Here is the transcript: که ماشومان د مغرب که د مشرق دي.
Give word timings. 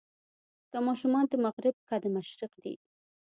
که 0.71 0.77
ماشومان 0.87 1.25
د 1.29 1.33
مغرب 1.45 1.75
که 1.87 1.95
د 2.03 2.05
مشرق 2.15 2.53
دي. 2.63 2.75